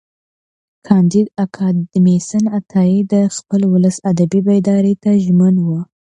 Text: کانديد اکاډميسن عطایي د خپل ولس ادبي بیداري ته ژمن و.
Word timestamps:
کانديد 0.87 1.27
اکاډميسن 1.43 2.43
عطایي 2.59 2.99
د 3.13 3.13
خپل 3.35 3.61
ولس 3.73 3.95
ادبي 4.11 4.39
بیداري 4.47 4.93
ته 5.03 5.11
ژمن 5.25 5.55
و. 5.65 5.69